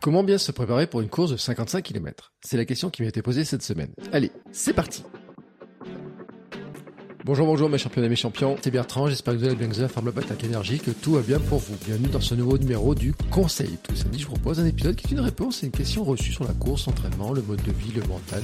[0.00, 3.08] Comment bien se préparer pour une course de 55 km C'est la question qui m'a
[3.08, 3.90] été posée cette semaine.
[4.12, 5.04] Allez, c'est parti
[7.26, 9.74] Bonjour, bonjour mes champions et mes champions, c'est Bertrand, j'espère que vous allez bien, que
[9.74, 11.76] vous forme attaque énergie, que tout va bien pour vous.
[11.84, 13.76] Bienvenue dans ce nouveau numéro du Conseil.
[13.82, 16.32] Tout samedi, je vous propose un épisode qui est une réponse à une question reçue
[16.32, 18.42] sur la course, l'entraînement, le mode de vie, le mental,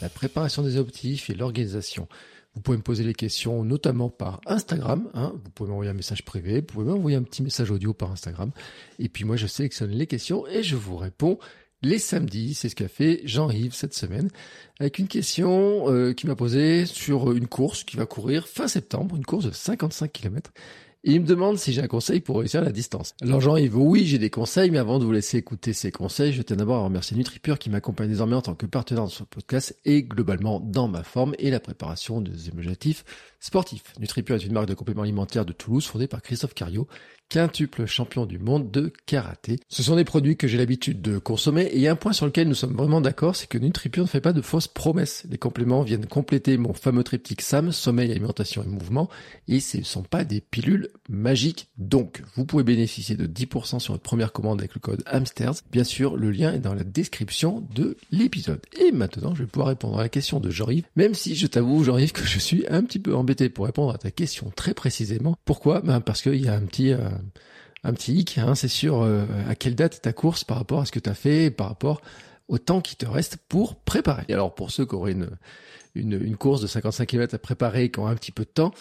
[0.00, 2.08] la préparation des objectifs et l'organisation.
[2.54, 5.10] Vous pouvez me poser les questions notamment par Instagram.
[5.14, 5.32] Hein.
[5.44, 8.50] Vous pouvez m'envoyer un message privé, vous pouvez m'envoyer un petit message audio par Instagram.
[8.98, 11.38] Et puis moi, je sélectionne les questions et je vous réponds
[11.82, 12.54] les samedis.
[12.54, 14.30] C'est ce qu'a fait Jean-Yves cette semaine
[14.80, 19.16] avec une question euh, qui m'a posée sur une course qui va courir fin septembre,
[19.16, 20.52] une course de 55 km.
[21.06, 23.14] Il me demande si j'ai un conseil pour réussir la distance.
[23.20, 26.40] Alors Jean-Yves, oui, j'ai des conseils, mais avant de vous laisser écouter ces conseils, je
[26.40, 29.78] tiens d'abord à remercier NutriPure qui m'accompagne désormais en tant que partenaire dans ce podcast
[29.84, 33.04] et globalement dans ma forme et la préparation des objectifs
[33.38, 33.92] sportifs.
[34.00, 36.88] NutriPure est une marque de compléments alimentaires de Toulouse fondée par Christophe Cario
[37.28, 39.58] quintuple champion du monde de karaté.
[39.68, 42.54] Ce sont des produits que j'ai l'habitude de consommer et un point sur lequel nous
[42.54, 45.24] sommes vraiment d'accord, c'est que NutriPure ne fait pas de fausses promesses.
[45.30, 49.08] Les compléments viennent compléter mon fameux triptyque SAM, sommeil, alimentation et mouvement,
[49.48, 51.68] et ce ne sont pas des pilules magiques.
[51.78, 55.56] Donc, vous pouvez bénéficier de 10% sur votre première commande avec le code HAMSTERS.
[55.72, 58.60] Bien sûr, le lien est dans la description de l'épisode.
[58.80, 61.84] Et maintenant, je vais pouvoir répondre à la question de Jean-Yves, même si je t'avoue,
[61.84, 65.36] Jean-Yves, que je suis un petit peu embêté pour répondre à ta question très précisément.
[65.44, 65.80] Pourquoi?
[65.80, 66.92] Ben Parce qu'il y a un petit...
[66.92, 67.08] Euh,
[67.84, 70.86] un petit hic, hein, c'est sûr, euh, à quelle date ta course par rapport à
[70.86, 72.00] ce que tu as fait, par rapport
[72.48, 74.24] au temps qui te reste pour préparer.
[74.28, 75.14] Et alors pour ceux qui auraient
[75.94, 78.72] une, course de 55 km à préparer qui ont un petit peu de temps,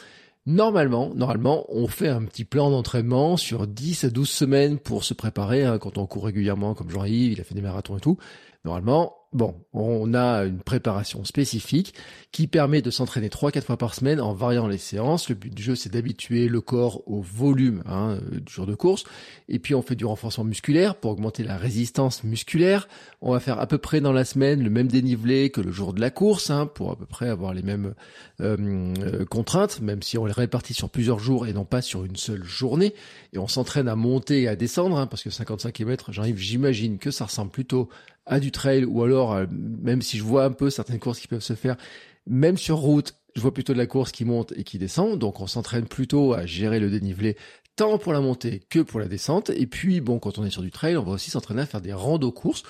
[0.45, 5.13] Normalement, normalement, on fait un petit plan d'entraînement sur 10 à 12 semaines pour se
[5.13, 5.63] préparer.
[5.63, 8.17] Hein, quand on court régulièrement, comme Jean-Yves, il a fait des marathons et tout.
[8.65, 11.95] Normalement, Bon, on a une préparation spécifique
[12.31, 15.27] qui permet de s'entraîner 3-4 fois par semaine en variant les séances.
[15.29, 19.05] Le but du jeu, c'est d'habituer le corps au volume hein, du jour de course.
[19.49, 22.87] Et puis, on fait du renforcement musculaire pour augmenter la résistance musculaire.
[23.21, 25.93] On va faire à peu près dans la semaine le même dénivelé que le jour
[25.93, 27.95] de la course, hein, pour à peu près avoir les mêmes
[28.39, 28.55] euh,
[28.99, 32.17] euh, contraintes, même si on les répartit sur plusieurs jours et non pas sur une
[32.17, 32.93] seule journée.
[33.33, 37.09] Et on s'entraîne à monter et à descendre, hein, parce que 55 km, j'imagine que
[37.09, 37.89] ça ressemble plutôt
[38.25, 41.27] à du trail ou alors euh, même si je vois un peu certaines courses qui
[41.27, 41.75] peuvent se faire,
[42.25, 45.19] même sur route, je vois plutôt de la course qui monte et qui descend.
[45.19, 47.35] Donc on s'entraîne plutôt à gérer le dénivelé
[47.75, 49.49] tant pour la montée que pour la descente.
[49.49, 51.81] Et puis bon, quand on est sur du trail, on va aussi s'entraîner à faire
[51.81, 52.63] des randos courses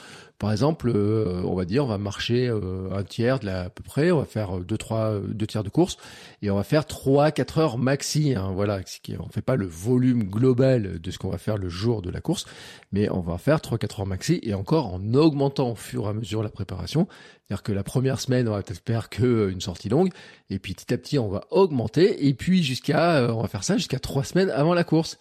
[0.43, 3.69] par exemple, euh, on va dire, on va marcher euh, un tiers de la, à
[3.69, 5.95] peu près, on va faire deux, trois, deux tiers de course,
[6.41, 8.35] et on va faire trois, quatre heures maxi.
[8.35, 8.81] Hein, voilà,
[9.19, 12.19] on fait pas le volume global de ce qu'on va faire le jour de la
[12.19, 12.43] course,
[12.91, 16.09] mais on va faire trois, quatre heures maxi, et encore en augmentant au fur et
[16.09, 17.07] à mesure la préparation.
[17.47, 20.11] C'est-à-dire que la première semaine, on va peut-être faire que une sortie longue,
[20.49, 23.63] et puis petit à petit, on va augmenter, et puis jusqu'à, euh, on va faire
[23.63, 25.17] ça jusqu'à trois semaines avant la course.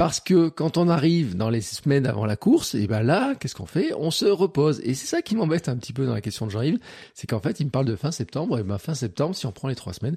[0.00, 3.54] Parce que quand on arrive dans les semaines avant la course, et ben là, qu'est-ce
[3.54, 3.92] qu'on fait?
[3.98, 4.80] On se repose.
[4.82, 6.78] Et c'est ça qui m'embête un petit peu dans la question de Jean-Yves,
[7.12, 8.58] c'est qu'en fait, il me parle de fin septembre.
[8.58, 10.16] Et ben fin septembre, si on prend les trois semaines,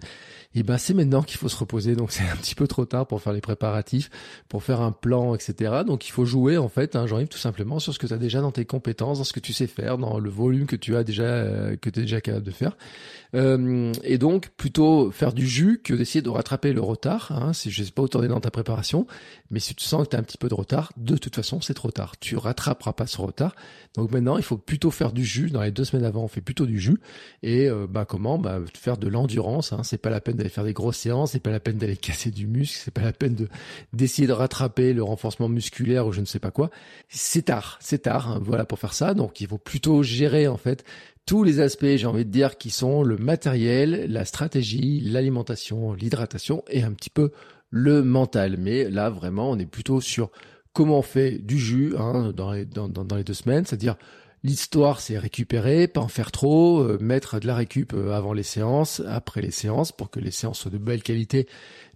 [0.56, 1.98] et ben c'est maintenant qu'il faut se reposer.
[1.98, 4.10] Donc c'est un petit peu trop tard pour faire les préparatifs,
[4.48, 5.82] pour faire un plan, etc.
[5.86, 8.18] Donc il faut jouer en fait, hein, Jean-Yves, tout simplement sur ce que tu as
[8.18, 10.96] déjà dans tes compétences, dans ce que tu sais faire, dans le volume que tu
[10.96, 12.78] as déjà, euh, que tu es déjà capable de faire.
[13.36, 17.32] Euh, et donc plutôt faire du jus que d'essayer de rattraper le retard.
[17.32, 19.08] Hein, si je sais pas où t'en es dans ta préparation,
[19.50, 21.74] mais tu sens que tu as un petit peu de retard, de toute façon c'est
[21.74, 22.18] trop tard.
[22.20, 23.56] Tu rattraperas pas ce retard.
[23.96, 25.50] Donc maintenant il faut plutôt faire du jus.
[25.50, 26.98] Dans les deux semaines avant on fait plutôt du jus.
[27.42, 28.38] Et euh, bah comment?
[28.38, 29.74] Bah faire de l'endurance.
[29.74, 31.98] Hein, c'est pas la peine d'aller faire des grosses séances, c'est pas la peine d'aller
[32.04, 33.48] casser du muscle, c'est pas la peine de
[33.94, 36.70] d'essayer de rattraper le renforcement musculaire ou je ne sais pas quoi.
[37.10, 38.30] C'est tard, c'est tard.
[38.30, 39.14] Hein, voilà pour faire ça.
[39.14, 40.84] Donc il faut plutôt gérer en fait
[41.26, 46.64] tous les aspects, j'ai envie de dire, qui sont le matériel, la stratégie, l'alimentation, l'hydratation
[46.70, 47.32] et un petit peu
[47.74, 48.58] le mental.
[48.60, 50.30] Mais là, vraiment, on est plutôt sur
[50.74, 53.96] comment on fait du jus hein, dans, les, deux semaines, c'est-à-dire
[54.44, 58.44] l'histoire, c'est récupérer, pas en faire trop, euh, mettre de la récup euh, avant les
[58.44, 61.48] séances, après les séances, pour que les séances soient de belle qualité,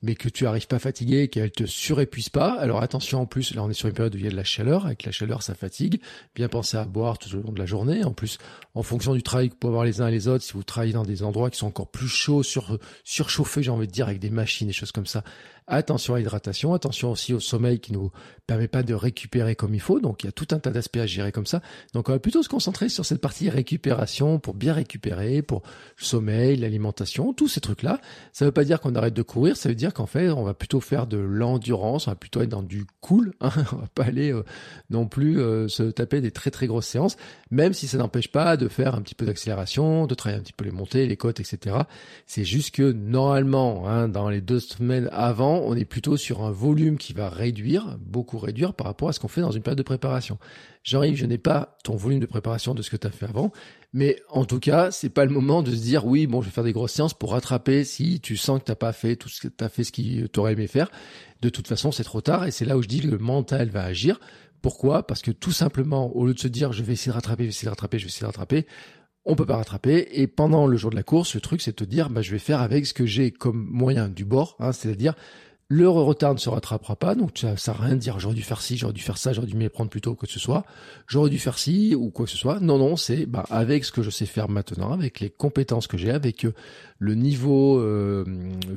[0.02, 2.54] mais que tu arrives pas fatigué, qu'elle te surépuise pas.
[2.54, 4.36] Alors attention en plus, là on est sur une période où il y a de
[4.36, 6.02] la chaleur, avec la chaleur ça fatigue.
[6.36, 8.04] Bien penser à boire tout au long de la journée.
[8.04, 8.38] En plus,
[8.76, 10.94] en fonction du travail que vous avoir les uns et les autres, si vous travaillez
[10.94, 14.20] dans des endroits qui sont encore plus chauds, sur, surchauffés, j'ai envie de dire, avec
[14.20, 15.24] des machines et choses comme ça,
[15.70, 18.10] Attention à l'hydratation, attention aussi au sommeil qui nous
[18.46, 20.00] permet pas de récupérer comme il faut.
[20.00, 21.62] Donc il y a tout un tas d'aspects à gérer comme ça.
[21.94, 25.64] Donc on va plutôt se concentrer sur cette partie récupération pour bien récupérer, pour
[26.00, 28.00] le sommeil, l'alimentation, tous ces trucs-là.
[28.32, 30.54] Ça veut pas dire qu'on arrête de courir, ça veut dire qu'en fait on va
[30.54, 33.34] plutôt faire de l'endurance, on va plutôt être dans du cool.
[33.42, 34.44] Hein on va pas aller euh,
[34.90, 37.18] non plus euh, se taper des très très grosses séances,
[37.50, 40.54] même si ça n'empêche pas de faire un petit peu d'accélération, de travailler un petit
[40.54, 41.78] peu les montées, les côtes, etc.
[42.26, 46.52] C'est juste que normalement, hein, dans les deux semaines avant on est plutôt sur un
[46.52, 49.78] volume qui va réduire, beaucoup réduire par rapport à ce qu'on fait dans une période
[49.78, 50.38] de préparation.
[50.84, 53.52] Jean-Yves, je n'ai pas ton volume de préparation de ce que tu as fait avant,
[53.98, 56.52] mais en tout cas, c'est pas le moment de se dire oui, bon, je vais
[56.52, 59.42] faire des grosses séances pour rattraper si tu sens que t'as pas fait tout ce
[59.42, 60.92] que t'as fait ce qu'il t'aurait aimé faire.
[61.42, 63.70] De toute façon, c'est trop tard et c'est là où je dis que le mental
[63.70, 64.20] va agir.
[64.62, 65.08] Pourquoi?
[65.08, 67.48] Parce que tout simplement, au lieu de se dire je vais essayer de rattraper, je
[67.48, 68.68] vais essayer de rattraper, je vais essayer de rattraper,
[69.26, 70.08] on peut pas rattraper.
[70.12, 72.30] Et pendant le jour de la course, le truc, c'est de te dire, bah, je
[72.30, 75.16] vais faire avec ce que j'ai comme moyen du bord, hein, c'est-à-dire
[75.70, 78.42] le retard ne se rattrapera pas, donc ça sert à rien de dire j'aurais dû
[78.42, 80.66] faire ci, j'aurais dû faire ça, j'aurais dû m'y prendre plus tôt, que ce soit.
[81.08, 82.62] J'aurais dû faire ci ou quoi que ce soit.
[82.62, 85.98] Non, non, c'est bah, avec ce que je sais faire maintenant, avec les compétences que
[85.98, 86.54] j'ai, avec euh,
[87.00, 88.24] le niveau euh,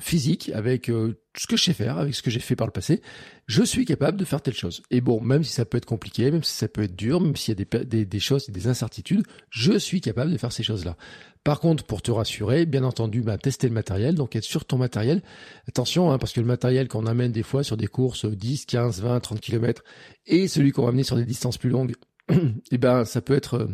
[0.00, 2.72] physique, avec euh, ce que je sais faire, avec ce que j'ai fait par le
[2.72, 3.02] passé,
[3.46, 4.82] je suis capable de faire telle chose.
[4.90, 7.36] Et bon, même si ça peut être compliqué, même si ça peut être dur, même
[7.36, 10.96] s'il y a des, choses et des incertitudes, je suis capable de faire ces choses-là.
[11.44, 14.76] Par contre, pour te rassurer, bien entendu, bah, tester le matériel, donc être sur ton
[14.76, 15.22] matériel.
[15.68, 19.00] Attention, hein, parce que le matériel qu'on amène des fois sur des courses 10, 15,
[19.00, 19.84] 20, 30 km
[20.26, 21.94] et celui qu'on va amener sur des distances plus longues,
[22.72, 23.68] eh ben, ça peut être euh,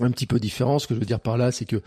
[0.00, 0.78] un petit peu différent.
[0.78, 1.80] Ce que je veux dire par là, c'est que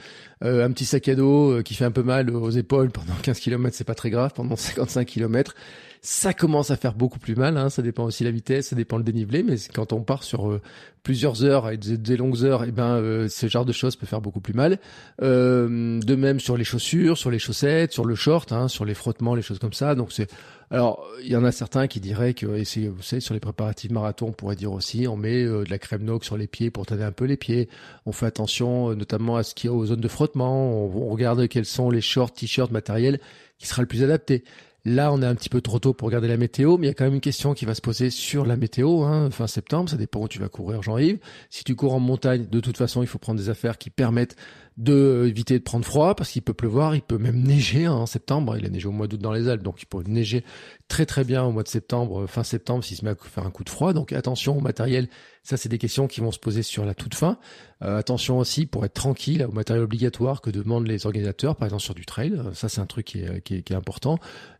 [0.43, 3.13] euh, un petit sac à dos euh, qui fait un peu mal aux épaules pendant
[3.23, 4.31] 15 km, c'est pas très grave.
[4.33, 5.55] Pendant 55 km,
[6.01, 7.57] ça commence à faire beaucoup plus mal.
[7.57, 7.69] Hein.
[7.69, 9.43] Ça dépend aussi la vitesse, ça dépend le dénivelé.
[9.43, 10.61] Mais quand on part sur euh,
[11.03, 14.21] plusieurs heures et des, longues heures, eh ben euh, ce genre de choses peut faire
[14.21, 14.79] beaucoup plus mal.
[15.21, 18.93] Euh, de même sur les chaussures, sur les chaussettes, sur le short, hein, sur les
[18.93, 19.95] frottements, les choses comme ça.
[19.95, 20.31] Donc c'est
[20.69, 23.89] alors, il y en a certains qui diraient que, et vous savez, sur les préparatifs
[23.89, 26.85] marathon, on pourrait dire aussi, on met de la crème nox sur les pieds pour
[26.85, 27.69] tanner un peu les pieds.
[28.05, 30.83] On fait attention, notamment à ce qu'il y a aux zones de frottement.
[30.83, 33.21] On, on regarde quels sont les shorts, t-shirts, matériels
[33.57, 34.43] qui sera le plus adapté.
[34.89, 36.91] Là, on est un petit peu trop tôt pour regarder la météo, mais il y
[36.91, 39.89] a quand même une question qui va se poser sur la météo, hein, fin septembre,
[39.89, 41.19] ça dépend où tu vas courir, Jean-Yves.
[41.49, 44.37] Si tu cours en montagne, de toute façon, il faut prendre des affaires qui permettent
[44.77, 48.05] de éviter de prendre froid, parce qu'il peut pleuvoir, il peut même neiger hein, en
[48.05, 50.45] septembre, il a neigé au mois d'août dans les Alpes, donc il peut neiger
[50.87, 53.51] très très bien au mois de septembre, fin septembre, s'il se met à faire un
[53.51, 55.09] coup de froid, donc attention au matériel,
[55.43, 57.39] ça c'est des questions qui vont se poser sur la toute fin.
[57.81, 61.83] Euh, attention aussi pour être tranquille au matériel obligatoire que demandent les organisateurs, par exemple
[61.83, 63.23] sur du trail, ça c'est un truc qui
[63.55, 64.19] est important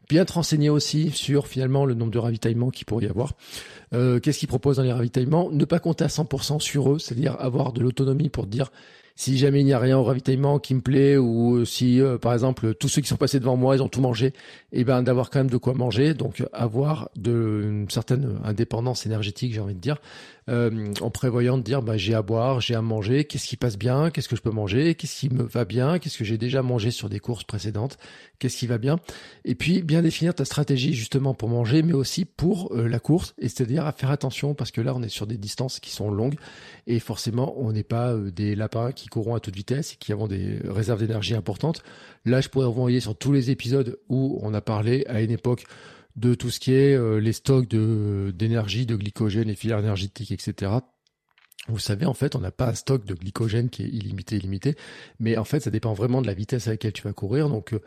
[0.09, 3.33] bien te renseigner aussi sur finalement le nombre de ravitaillements qu'il pourrait y avoir.
[3.93, 5.49] Euh, Qu'est-ce qu'ils proposent dans les ravitaillements?
[5.51, 8.71] Ne pas compter à 100% sur eux, c'est-à-dire avoir de l'autonomie pour dire
[9.17, 12.33] si jamais il n'y a rien au ravitaillement qui me plaît ou si euh, par
[12.33, 14.33] exemple tous ceux qui sont passés devant moi ils ont tout mangé, et
[14.73, 19.53] eh ben d'avoir quand même de quoi manger, donc avoir de une certaine indépendance énergétique,
[19.53, 19.97] j'ai envie de dire,
[20.49, 23.77] euh, en prévoyant de dire bah, j'ai à boire, j'ai à manger, qu'est-ce qui passe
[23.77, 26.61] bien, qu'est-ce que je peux manger, qu'est-ce qui me va bien, qu'est-ce que j'ai déjà
[26.61, 27.97] mangé sur des courses précédentes,
[28.39, 28.97] qu'est-ce qui va bien,
[29.43, 33.33] et puis bien définir ta stratégie justement pour manger, mais aussi pour euh, la course,
[33.37, 36.09] et c'est-à-dire à faire attention parce que là on est sur des distances qui sont
[36.09, 36.35] longues
[36.87, 40.13] et forcément on n'est pas euh, des lapins qui courront à toute vitesse et qui
[40.13, 41.83] avons des réserves d'énergie importantes.
[42.25, 45.31] Là je pourrais vous envoyer sur tous les épisodes où on a parlé à une
[45.31, 45.65] époque
[46.17, 50.31] de tout ce qui est euh, les stocks de d'énergie, de glycogène, les filières énergétiques,
[50.31, 50.71] etc.
[51.67, 54.75] Vous savez, en fait, on n'a pas un stock de glycogène qui est illimité, illimité,
[55.19, 57.49] mais en fait, ça dépend vraiment de la vitesse à laquelle tu vas courir.
[57.49, 57.81] Donc, euh,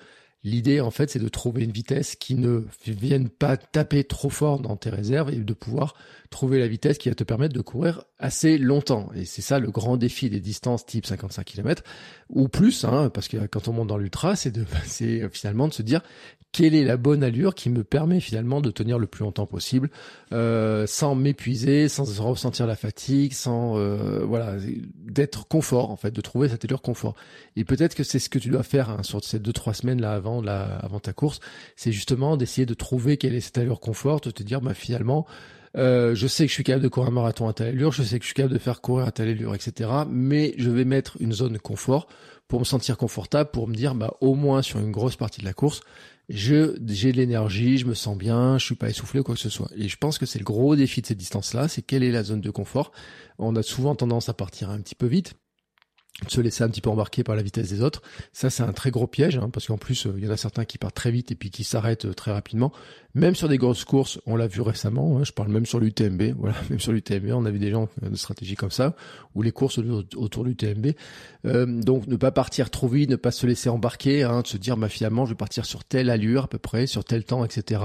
[0.44, 4.60] l'idée, en fait, c'est de trouver une vitesse qui ne vienne pas taper trop fort
[4.60, 5.94] dans tes réserves et de pouvoir
[6.30, 9.10] trouver la vitesse qui va te permettre de courir assez longtemps.
[9.14, 11.82] Et c'est ça le grand défi des distances type 55 km
[12.28, 15.72] ou plus, hein, parce que quand on monte dans l'ultra, c'est de, c'est finalement de
[15.72, 16.02] se dire
[16.52, 19.88] quelle est la bonne allure qui me permet finalement de tenir le plus longtemps possible,
[20.32, 24.56] euh, sans m'épuiser, sans ressentir la fatigue, sans euh, voilà,
[24.96, 27.14] d'être confort en fait, de trouver cette allure confort.
[27.54, 30.00] Et peut-être que c'est ce que tu dois faire hein, sur ces deux trois semaines
[30.00, 31.40] là avant avant ta course,
[31.76, 35.26] c'est justement d'essayer de trouver quelle est cette allure confort, de te dire bah finalement
[35.76, 38.02] euh, je sais que je suis capable de courir un marathon à telle allure, je
[38.02, 39.90] sais que je suis capable de faire courir à telle allure, etc.
[40.08, 42.08] Mais je vais mettre une zone confort
[42.48, 45.46] pour me sentir confortable, pour me dire, bah, au moins sur une grosse partie de
[45.46, 45.80] la course,
[46.28, 49.40] je j'ai de l'énergie, je me sens bien, je suis pas essoufflé ou quoi que
[49.40, 49.70] ce soit.
[49.76, 52.24] Et je pense que c'est le gros défi de cette distance-là, c'est quelle est la
[52.24, 52.90] zone de confort.
[53.38, 55.34] On a souvent tendance à partir un petit peu vite.
[56.24, 58.02] De se laisser un petit peu embarquer par la vitesse des autres.
[58.32, 60.36] Ça, c'est un très gros piège, hein, parce qu'en plus, euh, il y en a
[60.36, 62.72] certains qui partent très vite et puis qui s'arrêtent euh, très rapidement.
[63.14, 66.34] Même sur des grosses courses, on l'a vu récemment, hein, je parle même sur l'UTMB,
[66.38, 68.94] voilà, même sur l'UTMB, on avait des gens de stratégie comme ça,
[69.34, 70.88] ou les courses autour du TMB.
[71.46, 74.58] Euh, donc, ne pas partir trop vite, ne pas se laisser embarquer, hein, de se
[74.58, 77.44] dire, bah, finalement, je vais partir sur telle allure à peu près, sur tel temps,
[77.44, 77.80] etc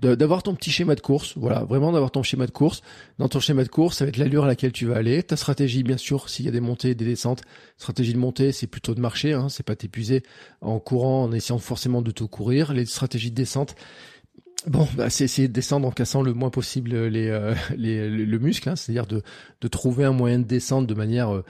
[0.00, 2.82] d'avoir ton petit schéma de course, voilà, vraiment d'avoir ton schéma de course.
[3.18, 5.36] Dans ton schéma de course, ça va être l'allure à laquelle tu vas aller, ta
[5.36, 7.42] stratégie, bien sûr, s'il y a des montées, des descentes.
[7.78, 10.22] Stratégie de montée, c'est plutôt de marcher, hein, c'est pas t'épuiser
[10.60, 12.72] en courant, en essayant forcément de tout courir.
[12.72, 13.76] Les stratégies de descente,
[14.66, 18.38] Bon, bah, c'est essayer de descendre en cassant le moins possible les, euh, les le
[18.38, 19.22] muscle, hein, c'est-à-dire de,
[19.60, 21.44] de trouver un moyen de descendre de manière euh,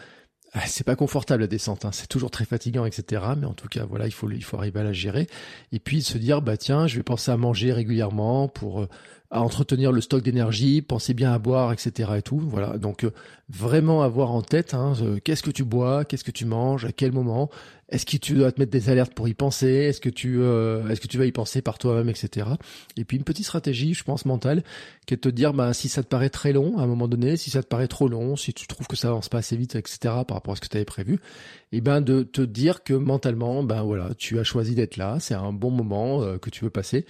[0.67, 1.91] c'est pas confortable la descente, hein.
[1.93, 3.23] c'est toujours très fatigant, etc.
[3.37, 5.27] Mais en tout cas, voilà, il faut il faut arriver à la gérer.
[5.73, 8.89] Et puis se dire, bah tiens, je vais penser à manger régulièrement pour euh,
[9.31, 12.13] à entretenir le stock d'énergie, penser bien à boire, etc.
[12.17, 12.39] Et tout.
[12.39, 12.79] Voilà.
[12.79, 13.11] Donc euh,
[13.49, 16.93] vraiment avoir en tête, hein, euh, qu'est-ce que tu bois, qu'est-ce que tu manges, à
[16.93, 17.51] quel moment,
[17.89, 20.89] est-ce que tu dois te mettre des alertes pour y penser, est-ce que tu, euh,
[20.89, 22.47] est-ce que tu vas y penser par toi-même, etc.
[22.97, 24.63] Et puis une petite stratégie, je pense mentale,
[25.07, 27.09] qui est de te dire, bah si ça te paraît très long à un moment
[27.09, 29.57] donné, si ça te paraît trop long, si tu trouves que ça avance pas assez
[29.57, 29.99] vite, etc.
[30.03, 31.15] Par rapport à ce que tu avais prévu,
[31.73, 35.17] et eh ben de te dire que mentalement, ben voilà, tu as choisi d'être là,
[35.19, 37.05] c'est un bon moment que tu veux passer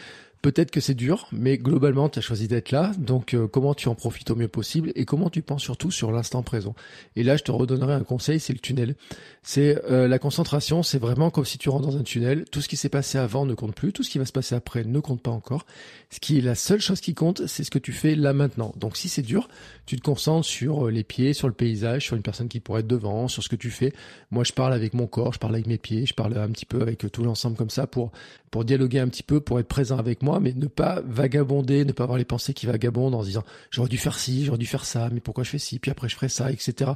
[0.45, 2.93] Peut-être que c'est dur, mais globalement, tu as choisi d'être là.
[2.99, 6.13] Donc, euh, comment tu en profites au mieux possible et comment tu penses surtout sur
[6.13, 6.75] l'instant présent?
[7.17, 8.95] Et là, je te redonnerai un conseil, c'est le tunnel.
[9.43, 12.45] C'est euh, la concentration, c'est vraiment comme si tu rentres dans un tunnel.
[12.51, 14.55] Tout ce qui s'est passé avant ne compte plus, tout ce qui va se passer
[14.55, 15.65] après ne compte pas encore.
[16.11, 18.75] Ce qui est la seule chose qui compte, c'est ce que tu fais là maintenant.
[18.77, 19.49] Donc, si c'est dur,
[19.87, 22.81] tu te concentres sur euh, les pieds, sur le paysage, sur une personne qui pourrait
[22.81, 23.95] être devant, sur ce que tu fais.
[24.31, 26.67] Moi, je parle avec mon corps, je parle avec mes pieds, je parle un petit
[26.67, 28.13] peu avec tout l'ensemble comme ça pour
[28.55, 31.93] pour dialoguer un petit peu, pour être présent avec moi mais ne pas vagabonder, ne
[31.93, 34.67] pas avoir les pensées qui vagabondent en se disant j'aurais dû faire ci, j'aurais dû
[34.67, 36.93] faire ça, mais pourquoi je fais ci, puis après je ferai ça, etc.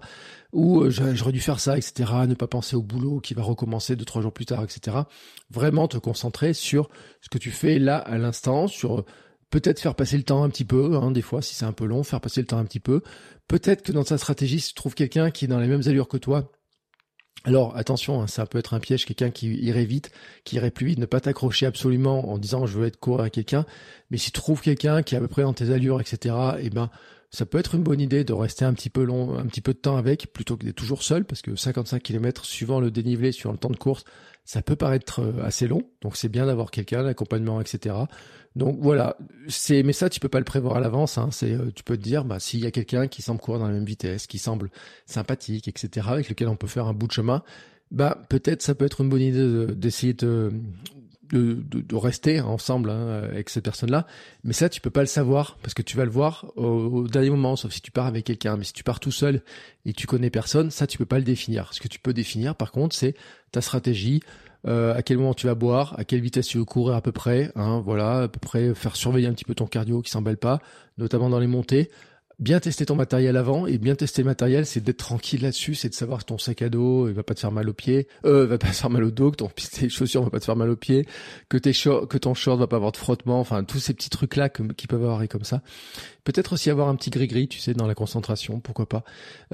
[0.52, 2.12] Ou euh, j'aurais dû faire ça, etc.
[2.26, 4.98] Ne pas penser au boulot qui va recommencer deux trois jours plus tard, etc.
[5.50, 6.88] Vraiment te concentrer sur
[7.20, 9.04] ce que tu fais là à l'instant, sur
[9.50, 11.86] peut-être faire passer le temps un petit peu, hein, des fois si c'est un peu
[11.86, 13.02] long, faire passer le temps un petit peu.
[13.48, 16.08] Peut-être que dans ta stratégie, si tu trouves quelqu'un qui est dans les mêmes allures
[16.08, 16.50] que toi,
[17.44, 20.10] alors attention, hein, ça peut être un piège, quelqu'un qui irait vite,
[20.44, 23.30] qui irait plus vite, ne pas t'accrocher absolument en disant je veux être court à
[23.30, 23.64] quelqu'un,
[24.10, 26.70] mais si tu trouves quelqu'un qui est à peu près dans tes allures, etc., eh
[26.70, 26.90] ben
[27.30, 29.74] ça peut être une bonne idée de rester un petit peu long, un petit peu
[29.74, 33.32] de temps avec, plutôt que d'être toujours seul, parce que 55 km suivant le dénivelé,
[33.32, 34.04] sur le temps de course,
[34.44, 37.94] ça peut paraître euh, assez long, donc c'est bien d'avoir quelqu'un, l'accompagnement, etc.
[38.56, 41.18] Donc voilà, c'est mais ça tu peux pas le prévoir à l'avance.
[41.18, 41.28] Hein.
[41.30, 43.66] C'est euh, tu peux te dire bah s'il y a quelqu'un qui semble courir dans
[43.66, 44.70] la même vitesse, qui semble
[45.04, 46.06] sympathique, etc.
[46.10, 47.42] avec lequel on peut faire un bout de chemin,
[47.90, 50.50] bah peut-être ça peut être une bonne idée d'essayer de,
[51.30, 54.06] de, rester ensemble hein, avec cette personne-là.
[54.44, 57.30] Mais ça, tu peux pas le savoir parce que tu vas le voir au, dernier
[57.30, 58.56] moment, sauf si tu pars avec quelqu'un.
[58.56, 59.42] Mais si tu pars tout seul
[59.84, 61.72] et tu connais personne, ça, tu peux pas le définir.
[61.72, 63.14] Ce que tu peux définir, par contre, c'est
[63.52, 64.20] ta stratégie,
[64.66, 67.12] euh, à quel moment tu vas boire, à quelle vitesse tu veux courir à peu
[67.12, 70.36] près, hein, voilà, à peu près faire surveiller un petit peu ton cardio qui s'emballe
[70.36, 70.60] pas,
[70.98, 71.90] notamment dans les montées,
[72.38, 75.88] bien tester ton matériel avant et bien tester le matériel, c'est d'être tranquille là-dessus, c'est
[75.88, 78.06] de savoir que ton sac à dos il va pas te faire mal aux pieds,
[78.24, 80.44] euh, va pas te faire mal au dos, que ton tes chaussures va pas te
[80.44, 81.06] faire mal aux pieds,
[81.48, 84.36] que tes que ton short va pas avoir de frottement, enfin tous ces petits trucs
[84.36, 85.62] là qui peuvent avoir comme ça.
[86.28, 89.02] Peut-être aussi avoir un petit gris-gris, tu sais, dans la concentration, pourquoi pas.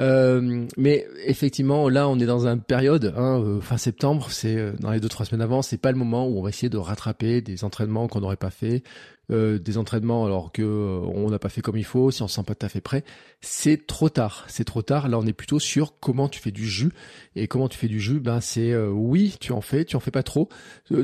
[0.01, 4.73] Euh, mais effectivement, là, on est dans une période, hein, euh, fin septembre, c'est euh,
[4.81, 6.77] dans les deux trois semaines avant, c'est pas le moment où on va essayer de
[6.77, 8.83] rattraper des entraînements qu'on n'aurait pas fait,
[9.31, 12.29] euh, des entraînements alors que euh, on n'a pas fait comme il faut, si on
[12.29, 13.05] se sent pas tout à fait prêt,
[13.41, 14.45] c'est trop tard.
[14.49, 15.09] C'est trop tard.
[15.09, 16.93] Là, on est plutôt sur comment tu fais du jus.
[17.37, 20.01] Et comment tu fais du jus, ben c'est euh, oui, tu en fais, tu en
[20.01, 20.49] fais pas trop.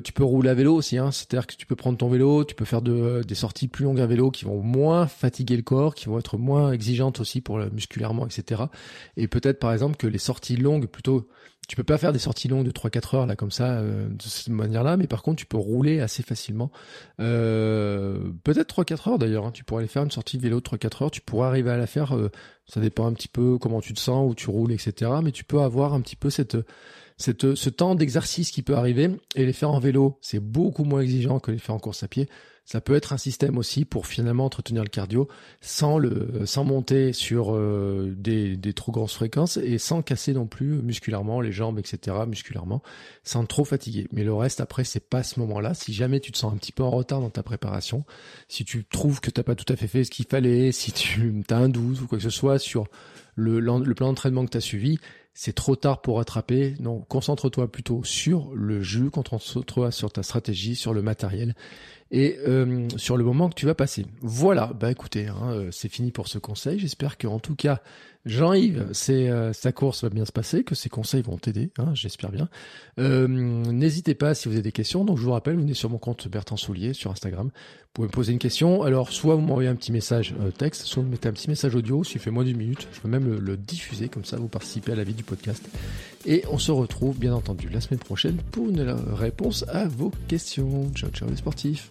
[0.05, 1.11] tu peux rouler à vélo aussi, hein.
[1.11, 4.01] c'est-à-dire que tu peux prendre ton vélo, tu peux faire de, des sorties plus longues
[4.01, 7.59] à vélo qui vont moins fatiguer le corps, qui vont être moins exigeantes aussi pour
[7.73, 8.65] musculairement, etc.
[9.17, 11.29] Et peut-être par exemple que les sorties longues plutôt
[11.69, 14.23] tu peux pas faire des sorties longues de 3-4 heures là comme ça euh, de
[14.23, 16.73] cette manière-là, mais par contre tu peux rouler assez facilement.
[17.21, 19.47] Euh, peut-être 3-4 heures d'ailleurs.
[19.47, 19.53] Hein.
[19.53, 21.11] tu pourrais aller faire une sortie vélo de 3-4 heures.
[21.11, 22.17] Tu pourrais arriver à la faire.
[22.17, 22.31] Euh,
[22.67, 25.13] ça dépend un petit peu comment tu te sens, où tu roules, etc.
[25.23, 26.57] Mais tu peux avoir un petit peu cette
[27.21, 31.03] cette, ce temps d'exercice qui peut arriver et les faire en vélo, c'est beaucoup moins
[31.03, 32.29] exigeant que les faire en course à pied.
[32.65, 35.29] Ça peut être un système aussi pour finalement entretenir le cardio
[35.61, 40.47] sans le sans monter sur euh, des, des trop grosses fréquences et sans casser non
[40.47, 42.17] plus musculairement les jambes, etc.
[42.29, 42.83] musculairement,
[43.25, 44.07] sans trop fatiguer.
[44.13, 45.75] Mais le reste après c'est pas ce moment-là.
[45.75, 48.05] Si jamais tu te sens un petit peu en retard dans ta préparation,
[48.49, 51.43] si tu trouves que t'as pas tout à fait fait ce qu'il fallait, si tu
[51.51, 52.87] as un doute ou quoi que ce soit sur
[53.35, 54.99] le, le plan d'entraînement que tu as suivi,
[55.33, 56.75] c'est trop tard pour rattraper.
[56.81, 61.55] Non, concentre-toi plutôt sur le jus, concentre-toi sur ta stratégie, sur le matériel.
[62.11, 64.07] Et euh, sur le moment que tu vas passer.
[64.21, 66.79] Voilà, bah écoutez, hein, euh, c'est fini pour ce conseil.
[66.79, 67.81] J'espère que en tout cas,
[68.27, 71.95] Jean-Yves, c'est euh, sa course va bien se passer, que ses conseils vont t'aider, hein,
[71.95, 72.51] j'espère bien.
[72.99, 75.07] Euh, N'hésitez pas si vous avez des questions.
[75.07, 77.47] Donc je vous rappelle, vous venez sur mon compte Bertrand Soulier sur Instagram.
[77.47, 78.83] Vous pouvez me poser une question.
[78.83, 81.75] Alors soit vous m'envoyez un petit message euh, texte, soit vous mettez un petit message
[81.75, 82.05] audio.
[82.05, 84.37] S'il fait moins d'une minute, je peux même le, le, diffuser comme ça.
[84.37, 85.67] Vous participez à la vie du podcast.
[86.27, 88.83] Et on se retrouve bien entendu la semaine prochaine pour une
[89.15, 90.91] réponse à vos questions.
[90.95, 91.91] Ciao ciao les sportifs.